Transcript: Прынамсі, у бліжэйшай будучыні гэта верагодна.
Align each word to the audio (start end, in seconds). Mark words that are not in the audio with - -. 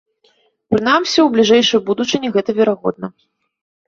Прынамсі, 0.71 1.19
у 1.23 1.25
бліжэйшай 1.35 1.81
будучыні 1.89 2.31
гэта 2.39 2.55
верагодна. 2.61 3.11